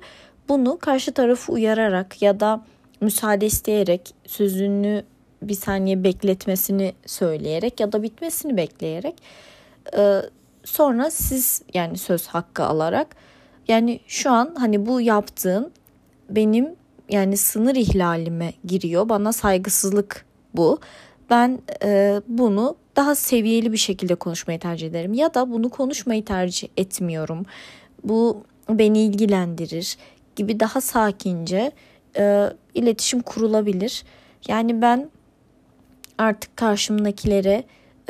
bunu 0.50 0.78
karşı 0.80 1.12
tarafı 1.12 1.52
uyararak 1.52 2.22
ya 2.22 2.40
da 2.40 2.66
müsaade 3.02 3.46
isteyerek 3.46 4.14
sözünü 4.28 5.04
bir 5.42 5.54
saniye 5.54 6.04
bekletmesini 6.04 6.94
söyleyerek 7.06 7.80
ya 7.80 7.92
da 7.92 8.04
bitmesini 8.04 8.58
bekleyerek 8.58 9.16
e, 9.98 10.22
sonra 10.64 11.12
siz 11.12 11.62
yani 11.74 11.98
söz 11.98 12.28
hakkı 12.28 12.64
alarak 12.64 13.16
yani 13.68 14.00
şu 14.08 14.32
an 14.32 14.56
hani 14.58 14.86
bu 14.86 15.02
yaptığın 15.02 15.72
benim 16.30 16.76
yani 17.10 17.38
sınır 17.38 17.76
ihlalime 17.76 18.54
giriyor. 18.66 19.10
Bana 19.10 19.34
saygısızlık 19.34 20.26
bu. 20.54 20.80
Ben 21.30 21.60
e, 21.84 22.22
bunu 22.28 22.76
daha 22.96 23.16
seviyeli 23.16 23.72
bir 23.72 23.78
şekilde 23.78 24.16
konuşmayı 24.16 24.60
tercih 24.60 24.88
ederim 24.88 25.14
ya 25.14 25.34
da 25.34 25.52
bunu 25.52 25.70
konuşmayı 25.70 26.26
tercih 26.26 26.68
etmiyorum. 26.78 27.46
Bu 28.04 28.44
beni 28.70 29.00
ilgilendirir 29.00 29.98
gibi 30.36 30.60
daha 30.60 30.82
sakince 30.82 31.72
e, 32.18 32.50
iletişim 32.74 33.22
kurulabilir. 33.22 34.04
Yani 34.48 34.82
ben 34.82 35.10
artık 36.18 36.58
karşımdakilere 36.58 37.64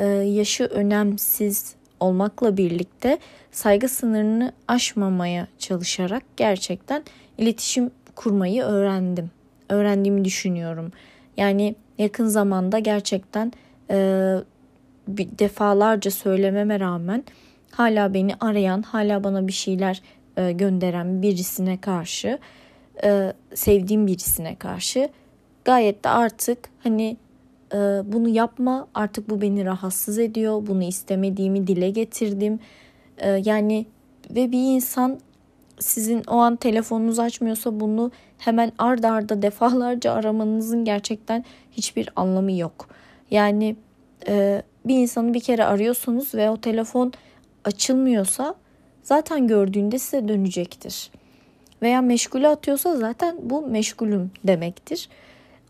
yaşı 0.04 0.64
önemsiz 0.64 1.74
olmakla 2.00 2.56
birlikte 2.56 3.18
saygı 3.50 3.88
sınırını 3.88 4.52
aşmamaya 4.68 5.46
çalışarak 5.58 6.22
gerçekten 6.36 7.04
iletişim 7.38 7.90
kurmayı 8.14 8.62
öğrendim. 8.62 9.30
Öğrendiğimi 9.68 10.24
düşünüyorum. 10.24 10.92
Yani 11.36 11.74
yakın 11.98 12.26
zamanda 12.26 12.78
gerçekten 12.78 13.52
e, 13.90 14.36
bir 15.08 15.28
defalarca 15.38 16.10
söylememe 16.10 16.80
rağmen 16.80 17.24
hala 17.70 18.14
beni 18.14 18.34
arayan, 18.40 18.82
hala 18.82 19.24
bana 19.24 19.48
bir 19.48 19.52
şeyler 19.52 20.02
e, 20.36 20.52
gönderen 20.52 21.22
birisine 21.22 21.80
karşı, 21.80 22.38
e, 23.04 23.32
sevdiğim 23.54 24.06
birisine 24.06 24.56
karşı 24.56 25.08
gayet 25.64 26.04
de 26.04 26.08
artık 26.08 26.58
hani 26.82 27.16
e, 27.72 27.76
bunu 28.12 28.28
yapma 28.28 28.88
artık 28.94 29.30
bu 29.30 29.40
beni 29.40 29.64
rahatsız 29.64 30.18
ediyor, 30.18 30.66
bunu 30.66 30.82
istemediğimi 30.82 31.66
dile 31.66 31.90
getirdim. 31.90 32.60
E, 33.18 33.30
yani 33.30 33.86
ve 34.30 34.52
bir 34.52 34.74
insan 34.74 35.20
sizin 35.78 36.22
o 36.28 36.36
an 36.36 36.56
telefonunuzu 36.56 37.22
açmıyorsa 37.22 37.80
bunu 37.80 38.10
hemen 38.38 38.72
ardarda 38.78 39.12
arda 39.12 39.42
defalarca 39.42 40.12
aramanızın 40.12 40.84
gerçekten 40.84 41.44
hiçbir 41.72 42.08
anlamı 42.16 42.52
yok. 42.52 42.88
Yani 43.30 43.76
e, 44.28 44.62
bir 44.84 44.96
insanı 44.98 45.34
bir 45.34 45.40
kere 45.40 45.64
arıyorsunuz 45.64 46.34
ve 46.34 46.50
o 46.50 46.56
telefon 46.56 47.12
açılmıyorsa 47.64 48.54
zaten 49.02 49.46
gördüğünde 49.46 49.98
size 49.98 50.28
dönecektir. 50.28 51.10
Veya 51.82 52.02
meşgule 52.02 52.48
atıyorsa 52.48 52.96
zaten 52.96 53.36
bu 53.42 53.66
meşgulüm 53.66 54.30
demektir. 54.44 55.08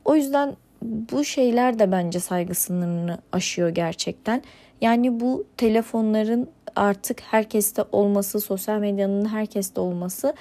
O 0.04 0.16
yüzden 0.16 0.56
bu 0.86 1.24
şeyler 1.24 1.78
de 1.78 1.92
bence 1.92 2.20
saygı 2.20 2.54
sınırını 2.54 3.18
aşıyor 3.32 3.68
gerçekten. 3.68 4.42
Yani 4.80 5.20
bu 5.20 5.44
telefonların 5.56 6.48
artık 6.76 7.20
herkeste 7.20 7.84
olması, 7.92 8.40
sosyal 8.40 8.78
medyanın 8.78 9.24
herkeste 9.24 9.80
olması, 9.80 10.34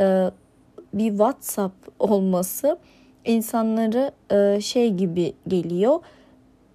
e, 0.00 0.30
bir 0.94 1.08
WhatsApp 1.08 1.74
olması 1.98 2.78
insanları 3.24 4.12
e, 4.30 4.60
şey 4.60 4.90
gibi 4.94 5.32
geliyor. 5.48 6.00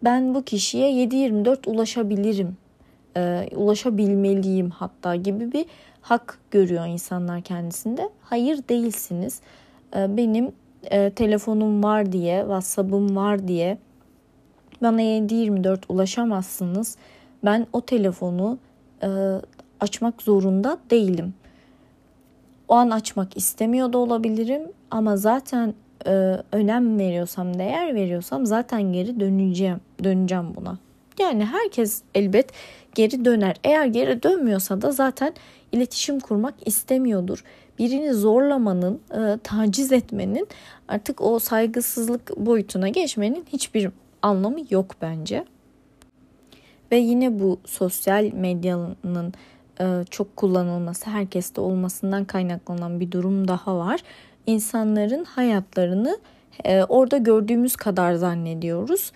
Ben 0.03 0.35
bu 0.35 0.43
kişiye 0.43 0.91
7-24 0.91 1.69
ulaşabilirim, 1.69 2.57
e, 3.17 3.47
ulaşabilmeliyim 3.55 4.69
hatta 4.69 5.15
gibi 5.15 5.51
bir 5.51 5.65
hak 6.01 6.39
görüyor 6.51 6.87
insanlar 6.87 7.41
kendisinde. 7.41 8.09
Hayır 8.21 8.59
değilsiniz. 8.69 9.41
Benim 9.95 10.51
telefonum 11.15 11.83
var 11.83 12.11
diye, 12.11 12.39
WhatsApp'ım 12.39 13.15
var 13.15 13.47
diye 13.47 13.77
bana 14.81 15.01
7-24 15.01 15.79
ulaşamazsınız. 15.89 16.97
Ben 17.45 17.67
o 17.73 17.81
telefonu 17.81 18.57
e, 19.03 19.07
açmak 19.79 20.21
zorunda 20.21 20.77
değilim. 20.89 21.33
O 22.67 22.75
an 22.75 22.89
açmak 22.89 23.37
istemiyor 23.37 23.93
da 23.93 23.97
olabilirim 23.97 24.61
ama 24.91 25.17
zaten 25.17 25.73
e, 26.05 26.37
önem 26.51 26.99
veriyorsam, 26.99 27.59
değer 27.59 27.95
veriyorsam 27.95 28.45
zaten 28.45 28.93
geri 28.93 29.19
döneceğim, 29.19 29.79
döneceğim 30.03 30.55
buna. 30.55 30.77
Yani 31.19 31.45
herkes 31.45 32.01
elbet 32.15 32.51
geri 32.95 33.25
döner. 33.25 33.55
Eğer 33.63 33.85
geri 33.85 34.23
dönmüyorsa 34.23 34.81
da 34.81 34.91
zaten 34.91 35.33
iletişim 35.71 36.19
kurmak 36.19 36.53
istemiyordur. 36.65 37.43
Birini 37.81 38.13
zorlamanın, 38.13 38.99
e, 39.11 39.37
taciz 39.43 39.91
etmenin, 39.91 40.47
artık 40.87 41.21
o 41.21 41.39
saygısızlık 41.39 42.37
boyutuna 42.37 42.89
geçmenin 42.89 43.45
hiçbir 43.53 43.89
anlamı 44.21 44.59
yok 44.69 44.95
bence. 45.01 45.45
Ve 46.91 46.97
yine 46.97 47.39
bu 47.39 47.59
sosyal 47.65 48.31
medyanın 48.33 49.33
e, 49.79 50.03
çok 50.09 50.35
kullanılması, 50.35 51.09
herkeste 51.09 51.61
olmasından 51.61 52.25
kaynaklanan 52.25 52.99
bir 52.99 53.11
durum 53.11 53.47
daha 53.47 53.77
var. 53.77 53.99
İnsanların 54.45 55.23
hayatlarını 55.23 56.17
e, 56.63 56.83
orada 56.83 57.17
gördüğümüz 57.17 57.75
kadar 57.75 58.13
zannediyoruz. 58.13 59.11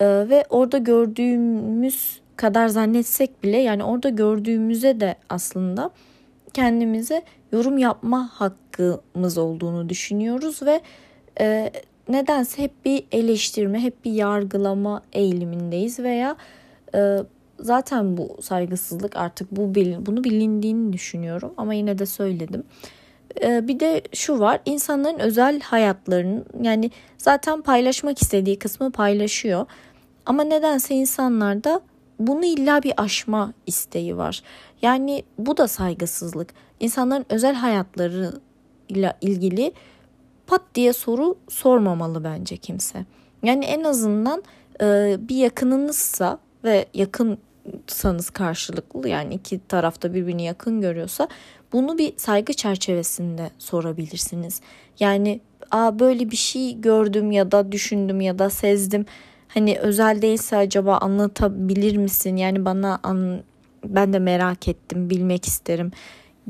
E, 0.00 0.06
ve 0.06 0.44
orada 0.50 0.78
gördüğümüz 0.78 2.20
kadar 2.36 2.68
zannetsek 2.68 3.42
bile 3.42 3.58
yani 3.58 3.84
orada 3.84 4.08
gördüğümüze 4.08 5.00
de 5.00 5.14
aslında 5.28 5.90
kendimize 6.54 7.22
yorum 7.52 7.78
yapma 7.78 8.30
hakkımız 8.32 9.38
olduğunu 9.38 9.88
düşünüyoruz 9.88 10.60
ve 10.62 10.80
nedense 12.08 12.62
hep 12.62 12.84
bir 12.84 13.04
eleştirme, 13.12 13.80
hep 13.80 14.04
bir 14.04 14.12
yargılama 14.12 15.02
eğilimindeyiz 15.12 15.98
veya 15.98 16.36
e, 16.94 17.18
zaten 17.60 18.16
bu 18.16 18.36
saygısızlık 18.42 19.16
artık 19.16 19.50
bu 19.50 19.74
bunu 20.06 20.24
bilindiğini 20.24 20.92
düşünüyorum 20.92 21.54
ama 21.56 21.74
yine 21.74 21.98
de 21.98 22.06
söyledim. 22.06 22.64
E, 23.42 23.68
bir 23.68 23.80
de 23.80 24.02
şu 24.14 24.38
var 24.38 24.60
insanların 24.66 25.18
özel 25.18 25.60
hayatlarının 25.60 26.44
yani 26.62 26.90
zaten 27.18 27.62
paylaşmak 27.62 28.22
istediği 28.22 28.58
kısmı 28.58 28.92
paylaşıyor. 28.92 29.66
Ama 30.26 30.44
nedense 30.44 30.94
insanlarda 30.94 31.80
bunu 32.18 32.44
illa 32.44 32.82
bir 32.82 32.92
aşma 32.96 33.52
isteği 33.66 34.16
var. 34.16 34.42
Yani 34.82 35.22
bu 35.38 35.56
da 35.56 35.68
saygısızlık. 35.68 36.54
İnsanların 36.80 37.26
özel 37.28 37.54
hayatlarıyla 37.54 39.14
ilgili 39.20 39.72
pat 40.46 40.62
diye 40.74 40.92
soru 40.92 41.38
sormamalı 41.48 42.24
bence 42.24 42.56
kimse. 42.56 43.04
Yani 43.42 43.64
en 43.64 43.84
azından 43.84 44.42
e, 44.80 45.16
bir 45.20 45.36
yakınınızsa 45.36 46.38
ve 46.64 46.86
yakınsanız 46.94 48.30
karşılıklı 48.30 49.08
yani 49.08 49.34
iki 49.34 49.66
tarafta 49.68 50.14
birbirini 50.14 50.42
yakın 50.44 50.80
görüyorsa 50.80 51.28
bunu 51.72 51.98
bir 51.98 52.12
saygı 52.16 52.52
çerçevesinde 52.52 53.50
sorabilirsiniz. 53.58 54.60
Yani 55.00 55.40
Aa, 55.70 55.98
böyle 55.98 56.30
bir 56.30 56.36
şey 56.36 56.80
gördüm 56.80 57.32
ya 57.32 57.52
da 57.52 57.72
düşündüm 57.72 58.20
ya 58.20 58.38
da 58.38 58.50
sezdim. 58.50 59.06
Hani 59.48 59.78
özel 59.78 60.22
değilse 60.22 60.56
acaba 60.56 60.98
anlatabilir 60.98 61.96
misin? 61.96 62.36
Yani 62.36 62.64
bana 62.64 63.00
an, 63.02 63.40
ben 63.84 64.12
de 64.12 64.18
merak 64.18 64.68
ettim, 64.68 65.10
bilmek 65.10 65.46
isterim 65.46 65.90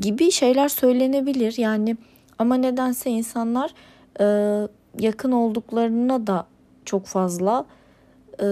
gibi 0.00 0.30
şeyler 0.30 0.68
söylenebilir. 0.68 1.54
Yani 1.58 1.96
ama 2.38 2.54
nedense 2.54 3.10
insanlar 3.10 3.74
e, 4.20 4.24
yakın 4.98 5.32
olduklarına 5.32 6.26
da 6.26 6.46
çok 6.84 7.06
fazla 7.06 7.64
e, 8.40 8.46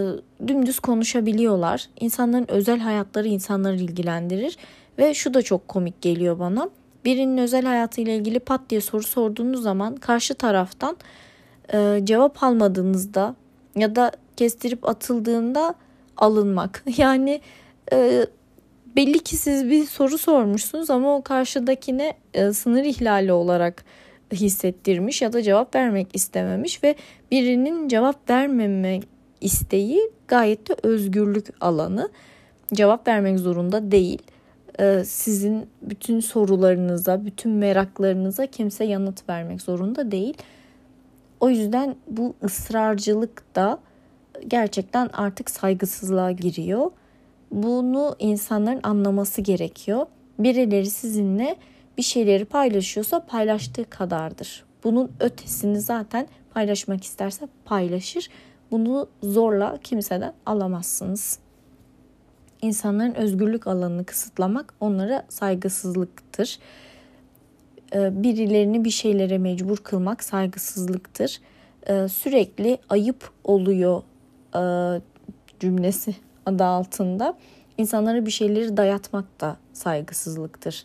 dümdüz 0.49 0.81
konuşabiliyorlar. 0.81 1.89
İnsanların 2.01 2.51
özel 2.51 2.79
hayatları 2.79 3.29
insanları 3.29 3.77
ilgilendirir 3.77 4.57
ve 4.99 5.15
şu 5.15 5.35
da 5.35 5.43
çok 5.43 5.69
komik 5.69 6.03
geliyor 6.03 6.39
bana. 6.39 6.71
Birinin 7.05 7.39
özel 7.39 7.65
hayatıyla 7.65 8.13
ilgili 8.13 8.41
pat 8.41 8.61
diye 8.71 8.81
soru 8.81 9.03
sorduğunuz 9.03 9.63
zaman 9.63 9.97
karşı 9.97 10.35
taraftan 10.35 10.97
e, 11.73 12.01
cevap 12.05 12.43
almadığınızda 12.43 13.35
ya 13.77 13.97
da 13.97 14.13
kestirip 14.37 14.89
atıldığında 14.89 15.75
alınmak. 16.17 16.85
Yani 16.97 17.41
e, 17.93 18.27
belli 18.97 19.19
ki 19.19 19.37
siz 19.37 19.71
bir 19.71 19.85
soru 19.85 20.19
sormuşsunuz 20.19 20.91
ama 20.91 21.17
o 21.17 21.23
karşıdakine 21.23 22.15
e, 22.35 22.53
sınır 22.53 22.85
ihlali 22.85 23.33
olarak 23.33 23.85
hissettirmiş 24.33 25.23
ya 25.23 25.33
da 25.33 25.43
cevap 25.43 25.75
vermek 25.75 26.17
istememiş 26.17 26.85
ve 26.85 26.95
birinin 27.31 27.89
cevap 27.89 28.31
vermemek 28.31 29.09
isteği 29.41 30.11
gayet 30.29 30.69
de 30.69 30.77
özgürlük 30.83 31.47
alanı. 31.61 32.09
Cevap 32.75 33.09
vermek 33.09 33.39
zorunda 33.39 33.91
değil. 33.91 34.23
Ee, 34.81 35.03
sizin 35.07 35.67
bütün 35.83 36.21
sorularınıza, 36.21 37.25
bütün 37.25 37.53
meraklarınıza 37.53 38.47
kimse 38.47 38.85
yanıt 38.85 39.29
vermek 39.29 39.63
zorunda 39.63 40.11
değil. 40.11 40.35
O 41.41 41.51
yüzden 41.51 41.97
bu 42.09 42.35
ısrarcılık 42.45 43.55
da 43.57 43.79
gerçekten 44.49 45.09
artık 45.13 45.51
saygısızlığa 45.51 46.31
giriyor. 46.31 46.91
Bunu 47.51 48.17
insanların 48.19 48.81
anlaması 48.83 49.41
gerekiyor. 49.41 50.07
Birileri 50.39 50.87
sizinle 50.87 51.57
bir 51.99 52.03
şeyleri 52.03 52.45
paylaşıyorsa 52.45 53.27
paylaştığı 53.27 53.91
kadardır. 53.91 54.65
Bunun 54.85 55.13
ötesini 55.21 55.81
zaten 55.81 56.29
paylaşmak 56.55 57.05
isterse 57.05 57.49
paylaşır. 57.65 58.29
Bunu 58.71 59.09
zorla 59.23 59.79
kimseden 59.85 60.33
alamazsınız. 60.47 61.39
İnsanların 62.63 63.15
özgürlük 63.15 63.67
alanını 63.67 64.05
kısıtlamak 64.05 64.75
onlara 64.81 65.25
saygısızlıktır. 65.29 66.59
e, 67.95 68.23
birilerini 68.23 68.85
bir 68.85 68.91
şeylere 68.91 69.39
mecbur 69.39 69.77
kılmak 69.77 70.25
saygısızlıktır. 70.25 71.41
E, 71.87 72.09
sürekli 72.09 72.79
ayıp 72.89 73.31
oluyor 73.45 74.03
e, 74.55 75.01
cümlesi 75.61 76.15
adı 76.47 76.65
altında 76.65 77.35
insanlara 77.79 78.27
bir 78.27 78.31
şeyleri 78.31 78.77
dayatmak 78.77 79.41
da 79.41 79.57
saygısızlıktır. 79.73 80.85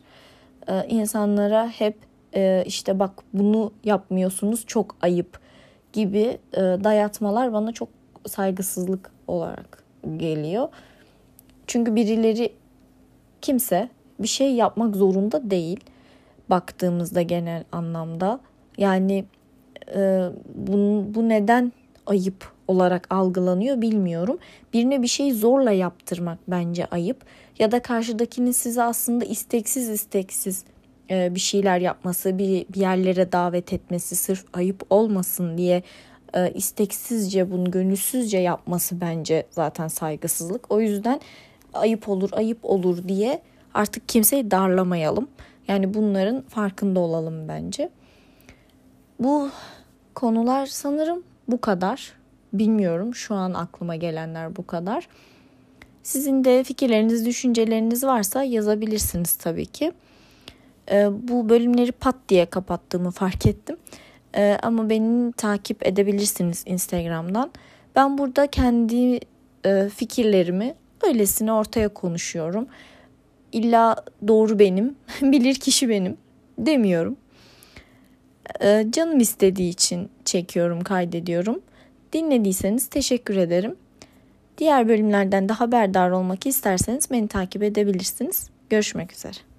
İnsanlara 0.88 1.68
hep 1.68 1.98
işte 2.66 3.00
bak 3.00 3.12
bunu 3.34 3.72
yapmıyorsunuz 3.84 4.66
çok 4.68 4.96
ayıp 5.02 5.40
gibi 5.94 6.38
dayatmalar 6.56 7.54
bana 7.54 7.72
çok 7.72 7.90
saygısızlık 8.28 9.12
olarak 9.28 9.84
geliyor. 10.18 10.70
Çünkü 11.68 11.96
birileri 11.96 12.54
kimse 13.42 13.90
bir 14.20 14.28
şey 14.28 14.54
yapmak 14.56 14.96
zorunda 14.96 15.52
değil 15.52 15.80
baktığımızda 16.50 17.22
genel 17.22 17.64
anlamda. 17.72 18.40
Yani 18.78 19.26
e, 19.96 20.30
bu, 20.56 21.06
bu 21.16 21.30
neden 21.30 21.72
ayıp 22.06 22.52
olarak 22.72 23.08
algılanıyor 23.10 23.82
bilmiyorum. 23.82 24.38
Birine 24.74 25.02
bir 25.02 25.08
şeyi 25.08 25.34
zorla 25.34 25.72
yaptırmak 25.72 26.38
bence 26.48 26.86
ayıp. 26.86 27.26
Ya 27.60 27.72
da 27.72 27.82
karşıdakinin 27.82 28.52
size 28.52 28.84
aslında 28.84 29.26
isteksiz 29.26 29.90
isteksiz 29.90 30.64
e, 31.10 31.36
bir 31.36 31.40
şeyler 31.40 31.80
yapması, 31.80 32.38
bir, 32.38 32.66
bir 32.70 32.80
yerlere 32.80 33.32
davet 33.32 33.74
etmesi 33.74 34.16
sırf 34.16 34.46
ayıp 34.54 34.84
olmasın 34.90 35.58
diye 35.58 35.84
e, 36.34 36.52
isteksizce 36.52 37.52
bunu 37.52 37.72
gönülsüzce 37.72 38.38
yapması 38.38 39.02
bence 39.02 39.48
zaten 39.52 39.88
saygısızlık. 39.88 40.72
O 40.72 40.82
yüzden 40.82 41.22
ayıp 41.74 42.10
olur, 42.10 42.30
ayıp 42.34 42.60
olur 42.64 43.08
diye 43.08 43.42
artık 43.74 44.10
kimseyi 44.10 44.52
darlamayalım. 44.52 45.28
Yani 45.68 45.94
bunların 45.94 46.42
farkında 46.42 47.00
olalım 47.00 47.48
bence. 47.48 47.90
Bu 49.20 49.50
konular 50.14 50.66
sanırım 50.66 51.24
bu 51.48 51.62
kadar. 51.62 52.21
Bilmiyorum 52.54 53.16
şu 53.16 53.36
an 53.36 53.54
aklıma 53.54 53.96
gelenler 53.96 54.56
bu 54.56 54.68
kadar. 54.68 55.08
Sizin 56.04 56.44
de 56.44 56.64
fikirleriniz, 56.64 57.26
düşünceleriniz 57.26 58.04
varsa 58.04 58.44
yazabilirsiniz 58.44 59.36
tabii 59.36 59.66
ki. 59.66 59.92
Ee, 60.92 61.08
bu 61.28 61.50
bölümleri 61.50 61.92
pat 61.92 62.16
diye 62.30 62.46
kapattığımı 62.46 63.12
fark 63.12 63.46
ettim. 63.46 63.78
Ee, 64.36 64.58
ama 64.64 64.90
beni 64.90 65.32
takip 65.32 65.88
edebilirsiniz 65.88 66.64
Instagram'dan. 66.66 67.52
Ben 67.96 68.18
burada 68.18 68.48
kendi 68.48 69.20
e, 69.66 69.90
fikirlerimi 69.96 70.76
öylesine 71.08 71.54
ortaya 71.54 71.90
konuşuyorum. 71.90 72.68
İlla 73.52 73.96
doğru 74.28 74.60
benim, 74.60 74.96
bilir 75.22 75.56
kişi 75.56 75.90
benim 75.90 76.18
demiyorum. 76.58 77.18
Ee, 78.62 78.86
canım 78.90 79.20
istediği 79.20 79.70
için 79.70 80.10
çekiyorum, 80.26 80.82
kaydediyorum. 80.82 81.62
Dinlediyseniz 82.14 82.88
teşekkür 82.88 83.38
ederim. 83.38 83.76
Diğer 84.58 84.88
bölümlerden 84.88 85.50
de 85.50 85.54
haberdar 85.54 86.12
olmak 86.12 86.46
isterseniz 86.46 87.12
beni 87.12 87.28
takip 87.28 87.64
edebilirsiniz. 87.64 88.50
Görüşmek 88.70 89.14
üzere. 89.14 89.51